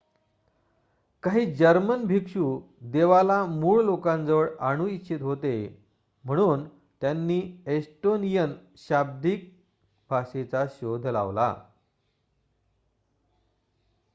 काही 1.23 1.45
जर्मन 1.55 2.05
भिक्षू 2.05 2.59
देवाला 2.81 3.43
मूळ 3.45 3.83
लोकांजवळ 3.83 4.47
आणू 4.59 4.87
इच्छित 4.87 5.21
होते 5.21 5.53
म्हणून 6.23 6.67
त्यांनी 7.01 7.41
एस्टोनियन 7.67 8.53
शाब्दिक 8.77 9.49
भाषेचा 10.09 10.65
शोध 10.71 11.07
लावला 11.07 11.53